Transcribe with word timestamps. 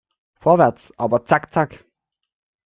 Vorwärts, 0.39 0.91
aber 0.97 1.25
zack 1.25 1.53
zack! 1.53 1.85